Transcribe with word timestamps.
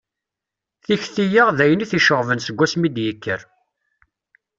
Tikti-a, 0.85 1.43
d 1.57 1.59
ayen 1.63 1.83
i 1.83 1.85
t-iceɣben 1.91 2.39
seg 2.45 2.57
wasmi 2.57 2.85
i 2.87 2.89
d-yekker 2.95 3.41